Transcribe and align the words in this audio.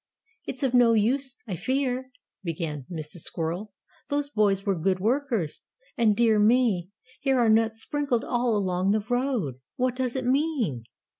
"It's 0.47 0.63
of 0.63 0.73
no 0.73 0.93
use, 0.93 1.35
I 1.47 1.55
fear," 1.55 2.09
began 2.43 2.87
Mrs. 2.91 3.19
Squirrel; 3.21 3.71
"those 4.09 4.29
boys 4.29 4.65
were 4.65 4.73
good 4.73 4.99
workers 4.99 5.61
and 5.95 6.15
dear 6.17 6.39
me, 6.39 6.89
here 7.19 7.37
are 7.39 7.49
nuts 7.49 7.81
sprinkled 7.83 8.25
all 8.25 8.57
along 8.57 8.89
the 8.93 9.05
road. 9.07 9.59
What 9.75 9.95
does 9.95 10.15
it 10.15 10.25
mean?" 10.25 10.85